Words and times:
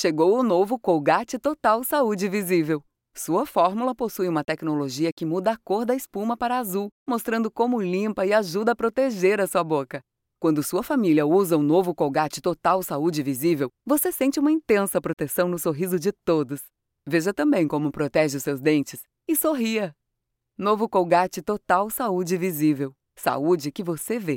Chegou 0.00 0.38
o 0.38 0.44
novo 0.44 0.78
Colgate 0.78 1.40
Total 1.40 1.82
Saúde 1.82 2.28
Visível. 2.28 2.84
Sua 3.16 3.44
fórmula 3.44 3.96
possui 3.96 4.28
uma 4.28 4.44
tecnologia 4.44 5.12
que 5.12 5.26
muda 5.26 5.50
a 5.50 5.56
cor 5.56 5.84
da 5.84 5.92
espuma 5.92 6.36
para 6.36 6.56
azul, 6.56 6.86
mostrando 7.04 7.50
como 7.50 7.82
limpa 7.82 8.24
e 8.24 8.32
ajuda 8.32 8.70
a 8.70 8.76
proteger 8.76 9.40
a 9.40 9.46
sua 9.48 9.64
boca. 9.64 10.00
Quando 10.38 10.62
sua 10.62 10.84
família 10.84 11.26
usa 11.26 11.56
o 11.56 11.62
novo 11.64 11.92
Colgate 11.96 12.40
Total 12.40 12.80
Saúde 12.80 13.24
Visível, 13.24 13.70
você 13.84 14.12
sente 14.12 14.38
uma 14.38 14.52
intensa 14.52 15.00
proteção 15.00 15.48
no 15.48 15.58
sorriso 15.58 15.98
de 15.98 16.12
todos. 16.24 16.60
Veja 17.04 17.34
também 17.34 17.66
como 17.66 17.90
protege 17.90 18.36
os 18.36 18.44
seus 18.44 18.60
dentes 18.60 19.02
e 19.26 19.34
sorria. 19.34 19.92
Novo 20.56 20.88
Colgate 20.88 21.42
Total 21.42 21.90
Saúde 21.90 22.36
Visível. 22.36 22.92
Saúde 23.18 23.72
que 23.72 23.82
você 23.82 24.16
vê. 24.16 24.36